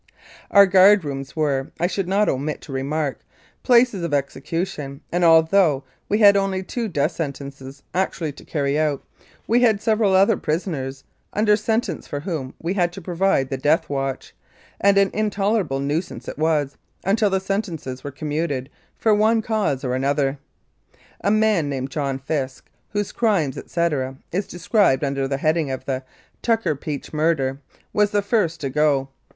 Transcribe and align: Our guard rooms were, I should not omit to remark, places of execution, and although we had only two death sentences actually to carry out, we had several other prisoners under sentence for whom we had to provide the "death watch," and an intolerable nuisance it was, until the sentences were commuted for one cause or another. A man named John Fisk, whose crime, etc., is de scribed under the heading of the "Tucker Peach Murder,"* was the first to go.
Our 0.49 0.65
guard 0.65 1.03
rooms 1.05 1.35
were, 1.35 1.71
I 1.79 1.85
should 1.85 2.07
not 2.07 2.27
omit 2.27 2.59
to 2.61 2.71
remark, 2.71 3.19
places 3.61 4.01
of 4.01 4.15
execution, 4.15 5.01
and 5.11 5.23
although 5.23 5.83
we 6.09 6.17
had 6.17 6.35
only 6.35 6.63
two 6.63 6.87
death 6.87 7.11
sentences 7.11 7.83
actually 7.93 8.31
to 8.31 8.43
carry 8.43 8.79
out, 8.79 9.03
we 9.45 9.61
had 9.61 9.79
several 9.79 10.13
other 10.15 10.37
prisoners 10.37 11.03
under 11.33 11.55
sentence 11.55 12.07
for 12.07 12.21
whom 12.21 12.55
we 12.59 12.73
had 12.73 12.91
to 12.93 12.99
provide 12.99 13.51
the 13.51 13.59
"death 13.59 13.91
watch," 13.91 14.33
and 14.79 14.97
an 14.97 15.11
intolerable 15.13 15.79
nuisance 15.79 16.27
it 16.27 16.39
was, 16.39 16.77
until 17.03 17.29
the 17.29 17.39
sentences 17.39 18.03
were 18.03 18.09
commuted 18.09 18.71
for 18.97 19.13
one 19.13 19.43
cause 19.43 19.83
or 19.83 19.93
another. 19.93 20.39
A 21.23 21.29
man 21.29 21.69
named 21.69 21.91
John 21.91 22.17
Fisk, 22.17 22.71
whose 22.89 23.11
crime, 23.11 23.53
etc., 23.55 24.17
is 24.31 24.47
de 24.47 24.57
scribed 24.57 25.03
under 25.03 25.27
the 25.27 25.37
heading 25.37 25.69
of 25.69 25.85
the 25.85 26.03
"Tucker 26.41 26.75
Peach 26.75 27.13
Murder,"* 27.13 27.59
was 27.93 28.09
the 28.09 28.23
first 28.23 28.59
to 28.61 28.69
go. 28.71 29.09